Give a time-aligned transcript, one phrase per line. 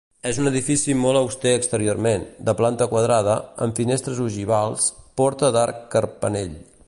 [0.27, 4.91] És un edifici molt auster exteriorment, de planta quadrada, amb finestres ogivals,
[5.23, 6.59] porta d'arc carpanell.